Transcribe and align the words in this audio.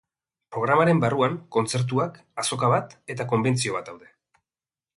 Programaren 0.53 1.01
barruan 1.03 1.35
kontzertuak, 1.57 2.17
azoka 2.45 2.71
bat 2.73 2.97
eta 3.17 3.29
konbentzio 3.35 3.77
bat 3.77 3.93
daude. 3.93 4.11